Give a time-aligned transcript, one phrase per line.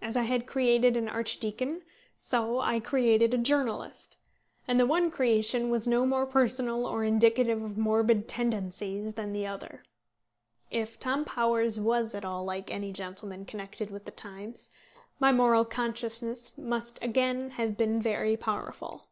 [0.00, 1.82] As I had created an archdeacon,
[2.14, 4.16] so had I created a journalist,
[4.68, 9.48] and the one creation was no more personal or indicative of morbid tendencies than the
[9.48, 9.82] other.
[10.70, 14.70] If Tom Towers was at all like any gentleman then connected with the Times,
[15.18, 19.08] my moral consciousness must again have been very powerful.